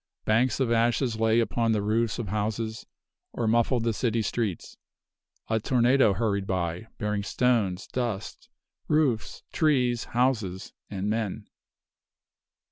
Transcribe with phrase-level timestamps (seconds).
[0.25, 2.87] Banks of ashes lay upon the roofs of houses,
[3.33, 4.75] or muffled the city streets.
[5.47, 8.49] A tornado hurried by, bearing stones, dust,
[8.87, 11.45] roofs, trees, houses, and men.